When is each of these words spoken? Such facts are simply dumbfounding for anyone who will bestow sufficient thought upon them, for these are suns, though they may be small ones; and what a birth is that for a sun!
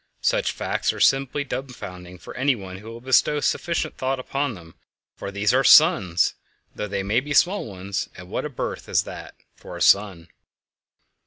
Such 0.23 0.51
facts 0.51 0.91
are 0.93 0.99
simply 0.99 1.45
dumbfounding 1.45 2.19
for 2.19 2.35
anyone 2.35 2.77
who 2.77 2.87
will 2.89 3.01
bestow 3.01 3.39
sufficient 3.39 3.97
thought 3.97 4.19
upon 4.19 4.55
them, 4.55 4.73
for 5.15 5.29
these 5.29 5.53
are 5.53 5.63
suns, 5.63 6.33
though 6.73 6.87
they 6.87 7.03
may 7.03 7.19
be 7.19 7.35
small 7.35 7.67
ones; 7.67 8.09
and 8.17 8.27
what 8.27 8.43
a 8.43 8.49
birth 8.49 8.89
is 8.89 9.03
that 9.03 9.35
for 9.53 9.77
a 9.77 9.81
sun! 9.83 10.29